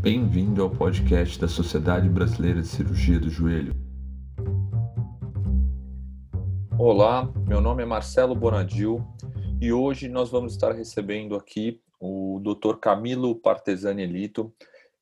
[0.00, 3.74] Bem-vindo ao podcast da Sociedade Brasileira de Cirurgia do Joelho.
[6.78, 9.06] Olá, meu nome é Marcelo Bonadil
[9.60, 12.78] e hoje nós vamos estar recebendo aqui o Dr.
[12.78, 14.50] Camilo Partesani Elito,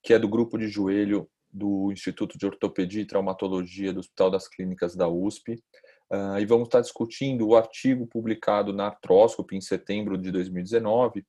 [0.02, 4.48] que é do grupo de joelho do Instituto de Ortopedia e Traumatologia do Hospital das
[4.48, 5.62] Clínicas da USP.
[6.10, 11.24] Uh, e vamos estar discutindo o artigo publicado na Artróscope em setembro de 2019,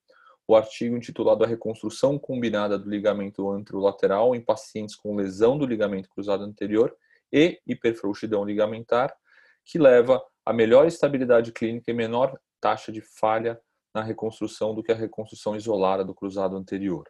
[0.49, 6.09] o artigo intitulado A Reconstrução Combinada do Ligamento Anterolateral em Pacientes com Lesão do Ligamento
[6.09, 6.91] Cruzado Anterior
[7.31, 9.15] e Hiperfrouxidão Ligamentar,
[9.63, 13.61] que leva a melhor estabilidade clínica e menor taxa de falha
[13.93, 17.07] na reconstrução do que a reconstrução isolada do cruzado anterior.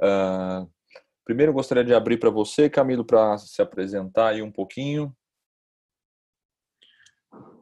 [0.00, 0.66] Uh,
[1.22, 5.14] primeiro, gostaria de abrir para você, Camilo, para se apresentar aí um pouquinho.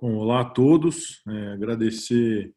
[0.01, 2.55] Bom, olá a todos, é, agradecer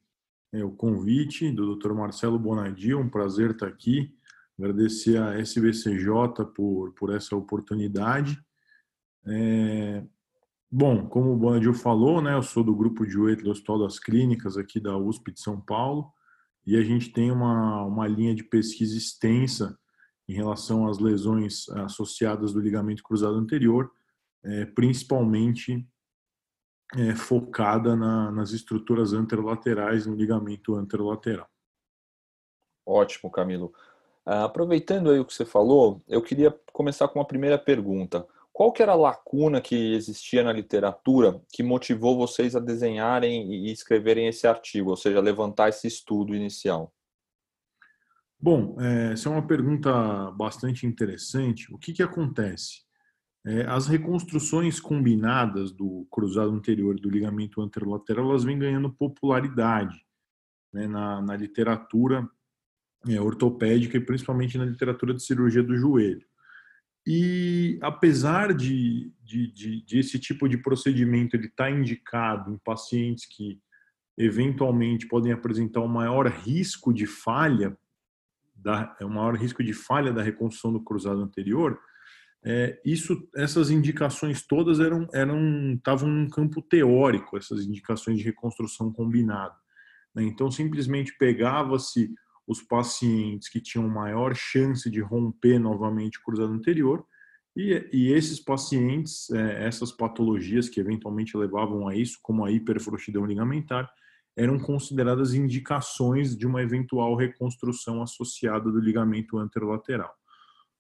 [0.54, 1.94] é, o convite do Dr.
[1.94, 4.14] Marcelo Bonadio, um prazer estar aqui.
[4.60, 8.40] Agradecer a SBCJ por, por essa oportunidade.
[9.26, 10.04] É,
[10.70, 13.98] bom, como o Bonadio falou, né, eu sou do grupo de oito do Hospital das
[13.98, 16.12] Clínicas aqui da USP de São Paulo
[16.66, 19.77] e a gente tem uma, uma linha de pesquisa extensa
[20.27, 23.90] em relação às lesões associadas do ligamento cruzado anterior,
[24.44, 25.88] é, principalmente
[26.98, 31.48] é, focada na, nas estruturas anterolaterais, no ligamento anterolateral.
[32.86, 33.74] Ótimo, Camilo.
[34.26, 38.28] Uh, aproveitando aí o que você falou, eu queria começar com uma primeira pergunta.
[38.54, 43.72] Qual que era a lacuna que existia na literatura que motivou vocês a desenharem e
[43.72, 46.94] escreverem esse artigo, ou seja, levantar esse estudo inicial?
[48.40, 51.74] Bom, é, essa é uma pergunta bastante interessante.
[51.74, 52.82] O que, que acontece?
[53.44, 60.06] É, as reconstruções combinadas do cruzado anterior do ligamento anterolateral elas vêm ganhando popularidade
[60.72, 62.30] né, na, na, literatura
[63.08, 66.25] é, ortopédica e principalmente na literatura de cirurgia do joelho.
[67.06, 72.59] E apesar de, de, de, de esse tipo de procedimento ele estar tá indicado em
[72.59, 73.59] pacientes que
[74.16, 77.75] eventualmente podem apresentar um maior risco de falha,
[78.56, 81.80] da, um maior risco de falha da reconstrução do cruzado anterior,
[82.44, 88.91] é, isso, essas indicações todas eram eram estavam num campo teórico, essas indicações de reconstrução
[88.91, 89.56] combinada.
[90.16, 90.24] Né?
[90.24, 92.13] Então, simplesmente pegava-se
[92.47, 97.06] os pacientes que tinham maior chance de romper novamente o cruzado anterior
[97.56, 103.25] e, e esses pacientes, é, essas patologias que eventualmente levavam a isso, como a hiperfrouxidão
[103.25, 103.90] ligamentar,
[104.35, 110.12] eram consideradas indicações de uma eventual reconstrução associada do ligamento anterolateral.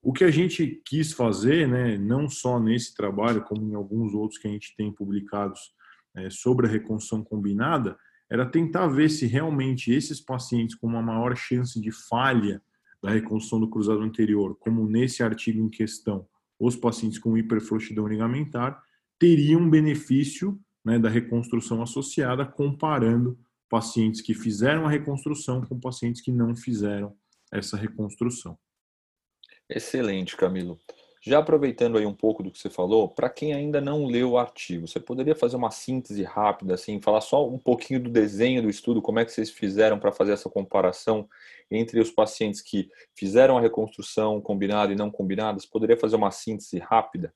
[0.01, 4.39] O que a gente quis fazer, né, não só nesse trabalho, como em alguns outros
[4.39, 5.73] que a gente tem publicados
[6.15, 7.97] é, sobre a reconstrução combinada,
[8.29, 12.61] era tentar ver se realmente esses pacientes com uma maior chance de falha
[13.01, 16.25] da reconstrução do cruzado anterior, como nesse artigo em questão,
[16.59, 18.81] os pacientes com hiperfrouxidão ligamentar,
[19.19, 23.37] teriam benefício né, da reconstrução associada, comparando
[23.69, 27.15] pacientes que fizeram a reconstrução com pacientes que não fizeram
[27.51, 28.57] essa reconstrução.
[29.73, 30.77] Excelente, Camilo.
[31.23, 34.37] Já aproveitando aí um pouco do que você falou, para quem ainda não leu o
[34.39, 38.69] artigo, você poderia fazer uma síntese rápida, assim, falar só um pouquinho do desenho do
[38.69, 41.29] estudo, como é que vocês fizeram para fazer essa comparação
[41.69, 45.59] entre os pacientes que fizeram a reconstrução combinada e não combinada?
[45.59, 47.31] Você poderia fazer uma síntese rápida?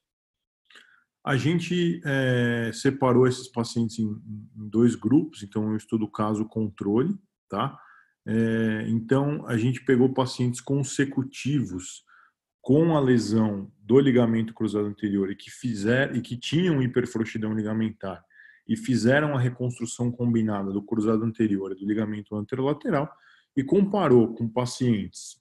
[1.23, 7.15] A gente é, separou esses pacientes em, em, dois grupos, então eu estudo caso controle,
[7.47, 7.79] tá?
[8.27, 12.04] É, então a gente pegou pacientes consecutivos
[12.65, 18.25] com a lesão do ligamento cruzado anterior e que fizer e que tinham hiperfrouxidão ligamentar
[18.67, 23.07] e fizeram a reconstrução combinada do cruzado anterior e do ligamento anterolateral
[23.55, 25.39] e comparou com pacientes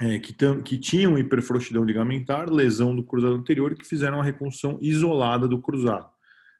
[0.00, 0.34] é, que,
[0.64, 5.62] que tinham hiperfrouxidão ligamentar, lesão do cruzado anterior e que fizeram a reconstrução isolada do
[5.62, 6.10] cruzado.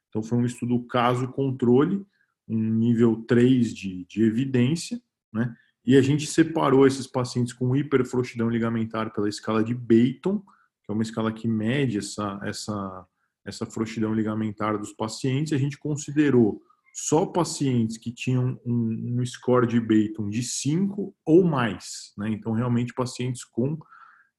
[0.07, 2.07] Então foi um estudo caso-controle,
[2.47, 5.01] um nível 3 de, de evidência,
[5.33, 5.53] né?
[5.89, 10.37] E a gente separou esses pacientes com hiperfrouxidão ligamentar pela escala de Beighton,
[10.83, 13.07] que é uma escala que mede essa, essa,
[13.43, 15.51] essa frouxidão ligamentar dos pacientes.
[15.51, 16.61] A gente considerou
[16.93, 22.13] só pacientes que tinham um, um score de Beighton de 5 ou mais.
[22.15, 22.29] Né?
[22.29, 23.75] Então, realmente, pacientes com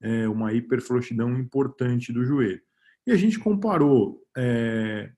[0.00, 2.62] é, uma hiperfrouxidão importante do joelho.
[3.04, 5.10] E a gente comparou é,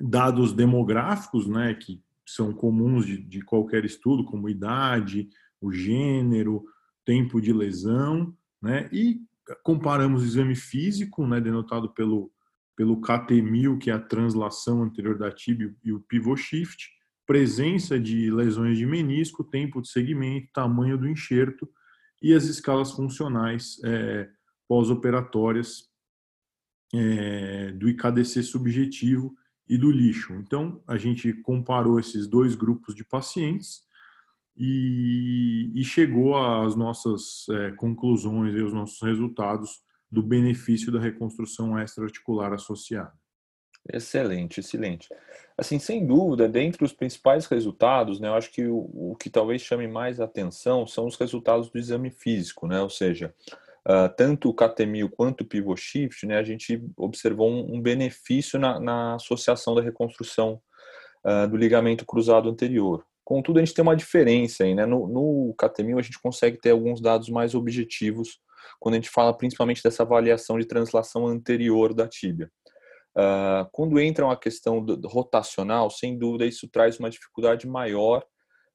[0.00, 2.02] dados demográficos, né, que
[2.34, 5.28] são comuns de, de qualquer estudo, como idade,
[5.60, 6.64] o gênero,
[7.04, 8.88] tempo de lesão, né?
[8.92, 9.20] E
[9.62, 12.30] comparamos o exame físico, né, denotado pelo
[12.80, 16.88] pelo KT1000, que é a translação anterior da tibia e o pivot shift,
[17.26, 21.68] presença de lesões de menisco, tempo de segmento, tamanho do enxerto,
[22.22, 24.30] e as escalas funcionais é,
[24.66, 25.90] pós-operatórias
[26.94, 29.34] é, do IKDC subjetivo
[29.70, 30.34] e do lixo.
[30.34, 33.84] Então, a gente comparou esses dois grupos de pacientes
[34.56, 39.80] e, e chegou às nossas é, conclusões e os nossos resultados
[40.10, 43.12] do benefício da reconstrução extraarticular associada.
[43.92, 45.08] Excelente, excelente.
[45.56, 49.62] Assim, sem dúvida, dentre os principais resultados, né, eu acho que o, o que talvez
[49.62, 53.32] chame mais atenção são os resultados do exame físico, né, ou seja,
[53.90, 58.58] uh, tanto o catemio quanto o pivot shift, né, a gente observou um, um benefício
[58.58, 60.60] na, na, associação da reconstrução
[61.26, 63.04] uh, do ligamento cruzado anterior.
[63.24, 66.70] Contudo, a gente tem uma diferença aí, né, no, no catemio a gente consegue ter
[66.70, 68.38] alguns dados mais objetivos
[68.78, 72.50] quando a gente fala principalmente dessa avaliação de translação anterior da tíbia.
[73.16, 78.24] Uh, quando entra uma questão do, do rotacional, sem dúvida isso traz uma dificuldade maior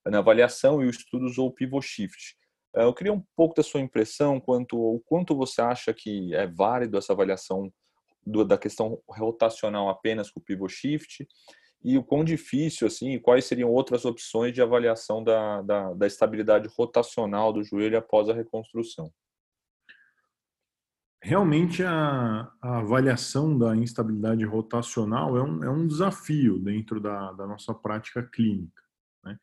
[0.06, 2.36] na avaliação e o estudo usou o pivot shift.
[2.76, 6.48] Uh, eu queria um pouco da sua impressão quanto o quanto você acha que é
[6.48, 7.72] válido essa avaliação
[8.26, 11.28] do, da questão rotacional apenas com o pivot shift
[11.84, 16.68] e o quão difícil assim, quais seriam outras opções de avaliação da, da, da estabilidade
[16.76, 19.12] rotacional do joelho após a reconstrução
[21.26, 27.48] realmente a, a, avaliação da instabilidade rotacional é um, é um desafio dentro da, da
[27.48, 28.84] nossa prática clínica.
[29.24, 29.36] Né?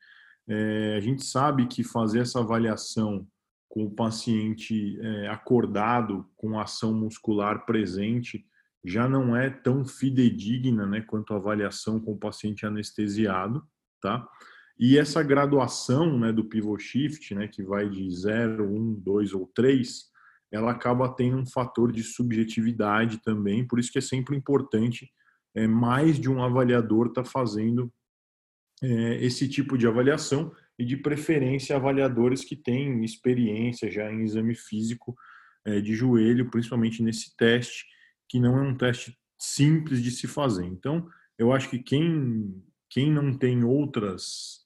[0.48, 3.26] É, a gente sabe que fazer essa avaliação
[3.68, 8.44] com o paciente é, acordado, com ação muscular presente,
[8.84, 13.62] já não é tão fidedigna né, quanto a avaliação com o paciente anestesiado.
[14.00, 14.28] Tá?
[14.78, 19.50] E essa graduação né, do pivot shift, né, que vai de 0, 1, 2 ou
[19.54, 20.12] 3,
[20.52, 25.10] ela acaba tendo um fator de subjetividade também, por isso que é sempre importante
[25.54, 27.90] é, mais de um avaliador estar tá fazendo
[28.82, 35.14] esse tipo de avaliação e de preferência avaliadores que têm experiência já em exame físico
[35.64, 37.84] é, de joelho, principalmente nesse teste,
[38.29, 40.64] que não é um teste simples de se fazer.
[40.64, 41.06] Então,
[41.38, 44.62] eu acho que quem, quem não tem outras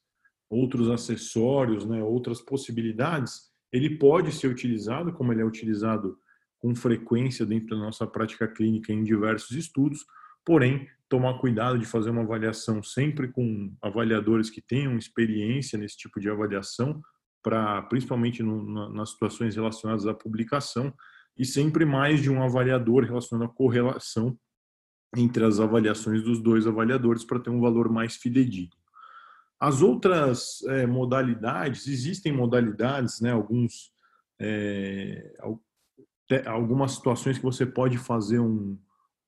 [0.49, 6.19] outros acessórios, né, outras possibilidades, ele pode ser utilizado, como ele é utilizado
[6.59, 10.07] com frequência dentro da nossa prática clínica em diversos estudos,
[10.45, 16.20] porém, tomar cuidado de fazer uma avaliação sempre com avaliadores que tenham experiência nesse tipo
[16.20, 17.00] de avaliação,
[17.43, 20.93] para principalmente no, na, nas situações relacionadas à publicação,
[21.38, 24.37] e sempre mais de um avaliador relacionado à correlação
[25.17, 28.76] entre as avaliações dos dois avaliadores para ter um valor mais fidedigno.
[29.59, 33.93] As outras é, modalidades, existem modalidades, né, alguns,
[34.38, 35.32] é,
[36.47, 38.79] algumas situações que você pode fazer um,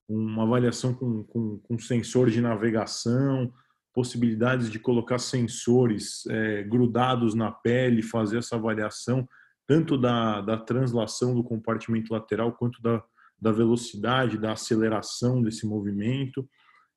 [0.09, 3.53] uma avaliação com, com, com, sensor de navegação,
[3.93, 9.29] possibilidades de colocar sensores é, grudados na pele, fazer essa avaliação,
[9.67, 13.03] tanto da, da translação do compartimento lateral quanto da,
[13.41, 16.49] da velocidade, da aceleração desse movimento.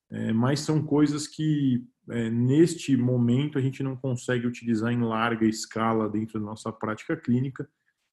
[0.10, 5.46] É, mas são coisas que é, neste momento a gente não consegue utilizar em larga
[5.46, 7.68] escala dentro da nossa prática clínica,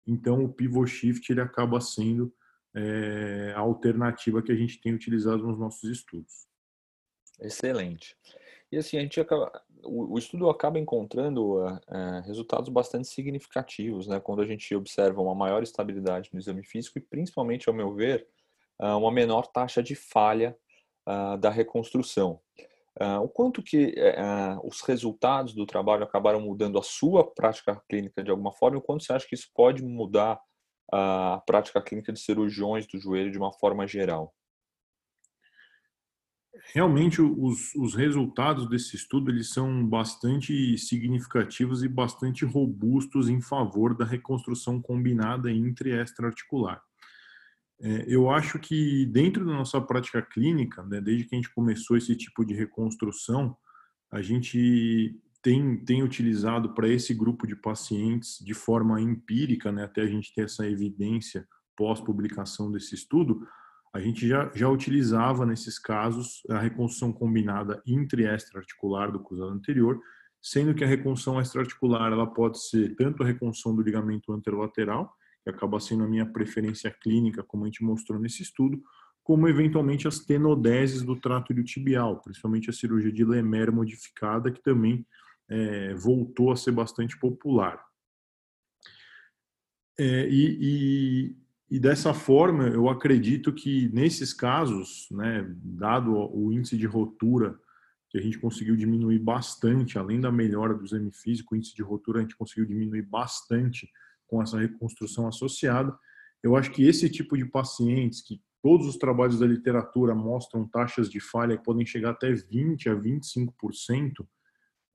[0.07, 2.33] então o pivot shift ele acaba sendo
[2.75, 6.47] é, a alternativa que a gente tem utilizado nos nossos estudos.
[7.41, 8.17] Excelente.
[8.71, 9.51] E assim, a gente acaba,
[9.83, 15.35] o, estudo acaba encontrando uh, uh, resultados bastante significativos, né, quando a gente observa uma
[15.35, 18.29] maior estabilidade no exame físico e principalmente, ao meu ver,
[18.81, 20.57] uh, uma menor taxa de falha
[21.41, 22.39] da reconstrução.
[23.23, 28.31] O quanto que uh, os resultados do trabalho acabaram mudando a sua prática clínica de
[28.31, 30.39] alguma forma o quanto você acha que isso pode mudar
[30.93, 34.35] a prática clínica de cirurgiões do joelho de uma forma geral?
[36.75, 43.97] Realmente, os, os resultados desse estudo eles são bastante significativos e bastante robustos em favor
[43.97, 46.83] da reconstrução combinada intra e extra-articular.
[47.81, 51.97] É, eu acho que dentro da nossa prática clínica, né, desde que a gente começou
[51.97, 53.57] esse tipo de reconstrução,
[54.11, 60.03] a gente tem, tem utilizado para esse grupo de pacientes de forma empírica, né, até
[60.03, 63.47] a gente ter essa evidência pós-publicação desse estudo,
[63.95, 70.01] a gente já, já utilizava nesses casos a reconstrução combinada intra extra-articular do cruzado anterior,
[70.43, 75.51] sendo que a reconstrução extra-articular ela pode ser tanto a reconstrução do ligamento anterolateral, que
[75.51, 78.83] acaba sendo a minha preferência clínica, como a gente mostrou nesse estudo,
[79.23, 85.07] como eventualmente as tenodeses do trato iliotibial, principalmente a cirurgia de Lemer modificada, que também
[85.49, 87.83] é, voltou a ser bastante popular.
[89.99, 91.37] É, e, e,
[91.71, 97.59] e, dessa forma, eu acredito que nesses casos, né, dado o índice de rotura
[98.09, 101.83] que a gente conseguiu diminuir bastante, além da melhora do exame físico, o índice de
[101.83, 103.91] rotura a gente conseguiu diminuir bastante
[104.27, 105.97] com essa reconstrução associada.
[106.43, 111.11] Eu acho que esse tipo de pacientes, que todos os trabalhos da literatura mostram taxas
[111.11, 114.27] de falha que podem chegar até 20 a 25%,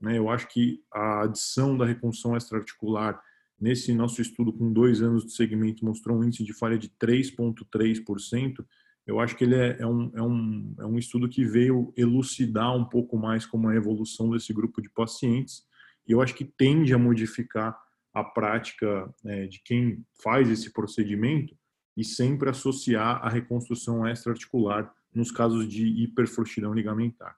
[0.04, 0.18] né?
[0.18, 3.22] Eu acho que a adição da reconstrução extraarticular
[3.60, 8.66] nesse nosso estudo com dois anos de segmento mostrou um índice de falha de 3,3%.
[9.08, 12.76] Eu acho que ele é, é, um, é, um, é um estudo que veio elucidar
[12.76, 15.64] um pouco mais como a evolução desse grupo de pacientes
[16.06, 17.78] e eu acho que tende a modificar
[18.14, 21.56] a prática é, de quem faz esse procedimento
[21.96, 27.38] e sempre associar a reconstrução extraarticular nos casos de hiperfrouxidão ligamentar.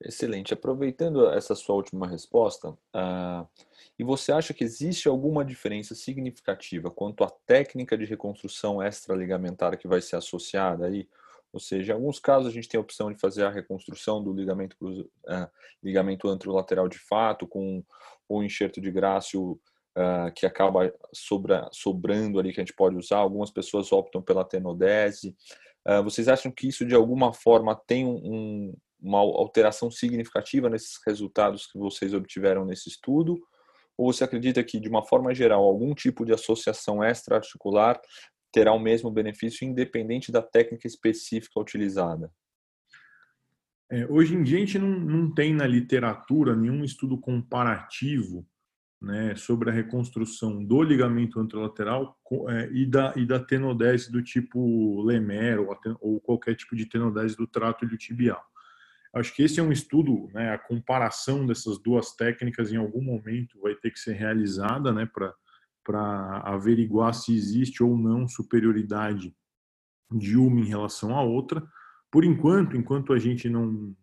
[0.00, 0.52] Excelente.
[0.52, 3.48] Aproveitando essa sua última resposta, uh,
[3.98, 9.88] e você acha que existe alguma diferença significativa quanto à técnica de reconstrução extraligamentar que
[9.88, 11.08] vai ser associada aí?
[11.50, 14.34] Ou seja, em alguns casos a gente tem a opção de fazer a reconstrução do
[14.34, 15.48] ligamento, uh,
[15.82, 17.82] ligamento anterolateral de fato, com
[18.28, 19.52] o enxerto de grácio
[19.96, 23.18] uh, que acaba sobra, sobrando ali, que a gente pode usar.
[23.18, 25.34] Algumas pessoas optam pela tenodese.
[25.86, 31.66] Uh, vocês acham que isso de alguma forma tem um, uma alteração significativa nesses resultados
[31.66, 33.38] que vocês obtiveram nesse estudo?
[33.96, 38.00] Ou você acredita que, de uma forma geral, algum tipo de associação extra-articular
[38.52, 42.32] terá o mesmo benefício independente da técnica específica utilizada?
[43.90, 48.44] É, hoje em dia a gente não, não tem na literatura nenhum estudo comparativo
[49.00, 55.02] né, sobre a reconstrução do ligamento anterolateral é, e, da, e da tenodese do tipo
[55.02, 58.42] Lemer ou, ou qualquer tipo de tenodese do trato iliotibial.
[59.16, 63.58] Acho que esse é um estudo, né, a comparação dessas duas técnicas em algum momento
[63.62, 65.08] vai ter que ser realizada, né,
[65.82, 69.34] para averiguar se existe ou não superioridade
[70.12, 71.66] de uma em relação à outra.
[72.10, 73.96] Por enquanto, enquanto a gente não,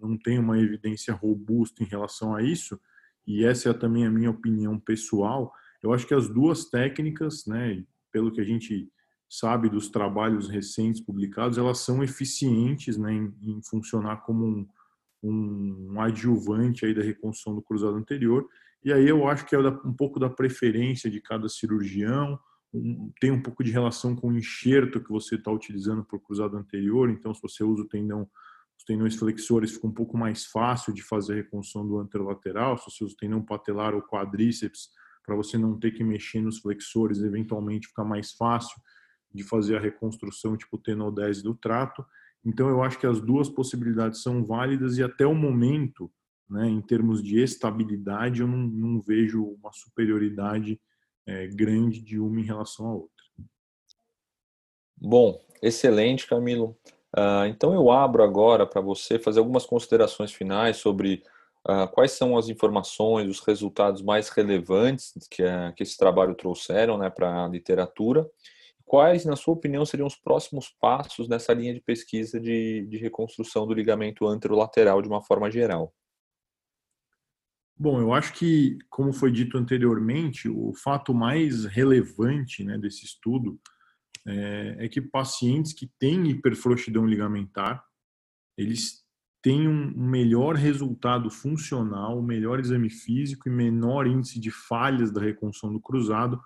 [0.00, 2.80] não tem uma evidência robusta em relação a isso,
[3.26, 7.82] e essa é também a minha opinião pessoal, eu acho que as duas técnicas, né,
[8.12, 8.88] pelo que a gente
[9.30, 14.68] sabe dos trabalhos recentes publicados, elas são eficientes né, em, em funcionar como um,
[15.22, 18.48] um, adjuvante aí da reconstrução do cruzado anterior.
[18.84, 22.40] E aí eu acho que é um pouco da preferência de cada cirurgião,
[22.74, 26.20] um, tem um pouco de relação com o enxerto que você está utilizando para o
[26.20, 27.08] cruzado anterior.
[27.08, 28.28] Então, se você usa o tendão,
[28.76, 32.76] os tendões flexores, fica um pouco mais fácil de fazer a reconstrução do anterolateral.
[32.78, 34.88] Se você usa o tendão patelar ou quadríceps,
[35.24, 38.80] para você não ter que mexer nos flexores, eventualmente fica mais fácil
[39.32, 42.04] de fazer a reconstrução tipo tenodese do trato.
[42.44, 46.10] Então eu acho que as duas possibilidades são válidas e até o momento,
[46.48, 50.80] né, em termos de estabilidade, eu não, não vejo uma superioridade
[51.26, 53.24] é, grande de uma em relação à outra.
[54.96, 56.76] Bom, excelente, Camilo.
[57.16, 61.22] Uh, então eu abro agora para você fazer algumas considerações finais sobre
[61.68, 66.96] uh, quais são as informações, os resultados mais relevantes que, uh, que esse trabalho trouxeram
[66.96, 68.28] né, para a literatura
[68.90, 73.64] quais, na sua opinião, seriam os próximos passos nessa linha de pesquisa de, de reconstrução
[73.64, 75.94] do ligamento anterolateral de uma forma geral?
[77.78, 83.60] Bom, eu acho que, como foi dito anteriormente, o fato mais relevante né, desse estudo
[84.26, 87.84] é, é, que pacientes que têm hiperfrouxidão ligamentar,
[88.58, 89.04] eles
[89.40, 95.72] têm um melhor resultado funcional, melhor exame físico e menor índice de falhas da reconstrução
[95.72, 96.42] do cruzado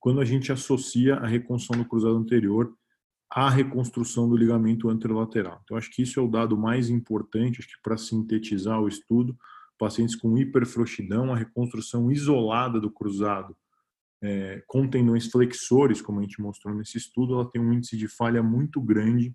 [0.00, 2.74] quando a gente associa a reconstrução do cruzado anterior
[3.30, 5.60] à reconstrução do ligamento anterolateral.
[5.62, 9.38] Então, acho que isso é o dado mais importante, acho que para sintetizar o estudo,
[9.78, 13.56] pacientes com hiperfrouxidão, a reconstrução isolada do cruzado
[14.22, 18.08] é, com tendões flexores, como a gente mostrou nesse estudo, ela tem um índice de
[18.08, 19.34] falha muito grande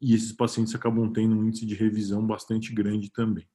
[0.00, 3.46] e esses pacientes acabam tendo um índice de revisão bastante grande também.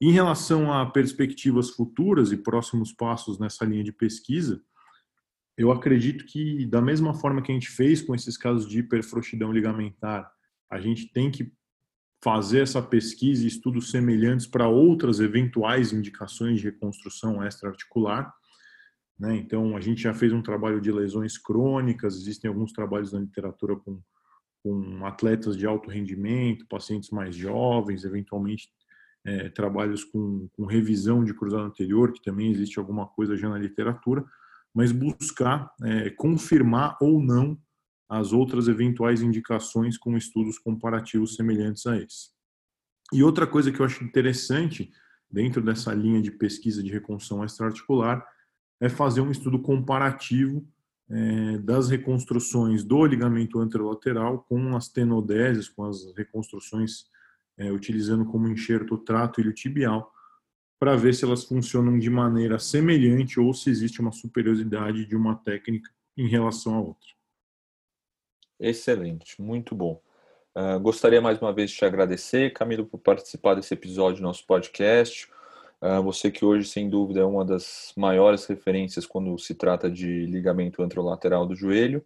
[0.00, 4.62] Em relação a perspectivas futuras e próximos passos nessa linha de pesquisa,
[5.60, 9.52] eu acredito que, da mesma forma que a gente fez com esses casos de hiperfrouxidão
[9.52, 10.32] ligamentar,
[10.70, 11.52] a gente tem que
[12.24, 18.32] fazer essa pesquisa e estudos semelhantes para outras eventuais indicações de reconstrução extraarticular.
[19.18, 19.36] Né?
[19.36, 23.76] Então, a gente já fez um trabalho de lesões crônicas, existem alguns trabalhos na literatura
[23.76, 24.00] com,
[24.62, 28.70] com atletas de alto rendimento, pacientes mais jovens, eventualmente
[29.26, 33.58] é, trabalhos com, com revisão de cruzado anterior, que também existe alguma coisa já na
[33.58, 34.24] literatura
[34.74, 37.58] mas buscar é, confirmar ou não
[38.08, 42.30] as outras eventuais indicações com estudos comparativos semelhantes a esse.
[43.12, 44.90] E outra coisa que eu acho interessante
[45.30, 48.24] dentro dessa linha de pesquisa de reconstrução extraarticular
[48.80, 50.66] é fazer um estudo comparativo
[51.08, 57.04] é, das reconstruções do ligamento anterolateral com as tenodeses, com as reconstruções
[57.58, 60.10] é, utilizando como enxerto o trato iliotibial,
[60.80, 65.36] para ver se elas funcionam de maneira semelhante ou se existe uma superioridade de uma
[65.36, 67.10] técnica em relação à outra.
[68.58, 70.00] Excelente, muito bom.
[70.56, 74.46] Uh, gostaria mais uma vez de te agradecer, Camilo, por participar desse episódio do nosso
[74.46, 75.28] podcast.
[75.82, 80.24] Uh, você que hoje, sem dúvida, é uma das maiores referências quando se trata de
[80.24, 82.02] ligamento anterolateral do joelho.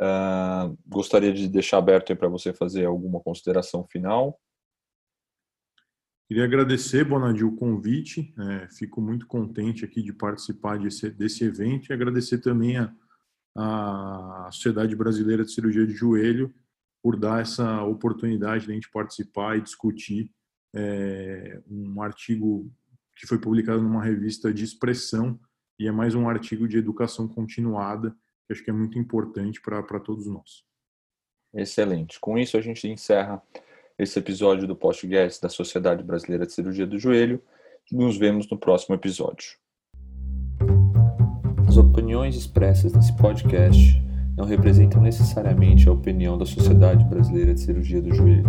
[0.00, 4.40] Uh, gostaria de deixar aberto para você fazer alguma consideração final.
[6.30, 8.32] Queria agradecer, Bonadil, o convite.
[8.38, 12.94] É, fico muito contente aqui de participar desse, desse evento e agradecer também a,
[13.56, 16.54] a Sociedade Brasileira de Cirurgia de Joelho
[17.02, 20.30] por dar essa oportunidade de a gente participar e discutir
[20.72, 22.72] é, um artigo
[23.16, 25.36] que foi publicado numa revista de expressão
[25.80, 29.98] e é mais um artigo de educação continuada que acho que é muito importante para
[29.98, 30.64] todos nós.
[31.52, 32.20] Excelente.
[32.20, 33.42] Com isso a gente encerra
[34.02, 37.40] esse episódio do podcast da Sociedade Brasileira de Cirurgia do Joelho.
[37.92, 39.58] Nos vemos no próximo episódio.
[41.68, 44.02] As opiniões expressas nesse podcast
[44.38, 48.48] não representam necessariamente a opinião da Sociedade Brasileira de Cirurgia do Joelho.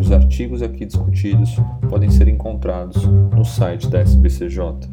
[0.00, 1.50] Os artigos aqui discutidos
[1.90, 4.88] podem ser encontrados no site da SBCJ.